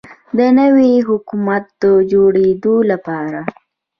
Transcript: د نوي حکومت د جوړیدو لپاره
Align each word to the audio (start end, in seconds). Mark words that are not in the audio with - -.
د 0.37 0.39
نوي 0.59 0.91
حکومت 1.09 1.63
د 1.81 1.83
جوړیدو 2.11 2.75
لپاره 2.91 3.39